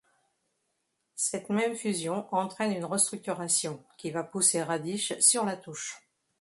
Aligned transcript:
Cette 1.15 1.49
même 1.51 1.75
fusion 1.75 2.25
entraine 2.33 2.71
une 2.71 2.85
restructuration, 2.85 3.85
qui 3.99 4.09
va 4.09 4.23
pousser 4.23 4.63
Radish 4.63 5.15
sur 5.19 5.45
la 5.45 5.55
touche. 5.55 6.01